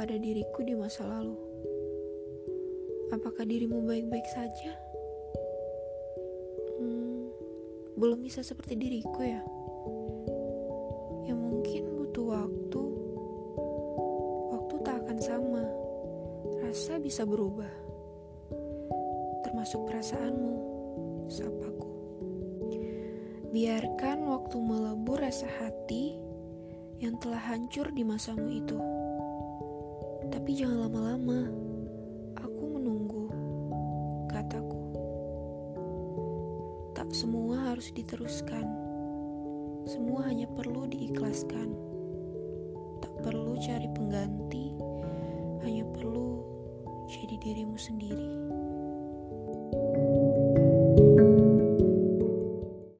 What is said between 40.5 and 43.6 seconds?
perlu diikhlaskan. Tak perlu